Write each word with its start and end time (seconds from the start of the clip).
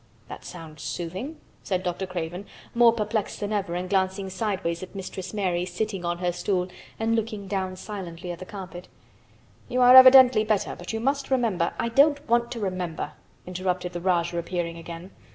"That 0.29 0.43
sounds 0.43 0.81
soothing," 0.81 1.39
said 1.61 1.83
Dr. 1.83 2.07
Craven, 2.07 2.47
more 2.73 2.91
perplexed 2.91 3.39
than 3.39 3.53
ever 3.53 3.75
and 3.75 3.87
glancing 3.87 4.31
sideways 4.31 4.81
at 4.81 4.95
Mistress 4.95 5.31
Mary 5.31 5.63
sitting 5.63 6.03
on 6.03 6.17
her 6.17 6.31
stool 6.31 6.69
and 6.99 7.15
looking 7.15 7.45
down 7.47 7.75
silently 7.75 8.31
at 8.31 8.39
the 8.39 8.43
carpet. 8.45 8.87
"You 9.69 9.79
are 9.81 9.95
evidently 9.95 10.43
better, 10.43 10.75
but 10.75 10.91
you 10.91 10.99
must 10.99 11.29
remember—" 11.29 11.73
"I 11.79 11.89
don't 11.89 12.27
want 12.27 12.49
to 12.53 12.59
remember," 12.59 13.11
interrupted 13.45 13.93
the 13.93 14.01
Rajah, 14.01 14.39
appearing 14.39 14.79
again. 14.79 15.11